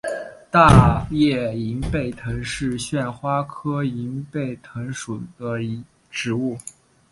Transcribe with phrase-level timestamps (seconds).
[0.49, 5.59] 大叶银背藤是旋花科银背藤属的
[6.09, 6.57] 植物。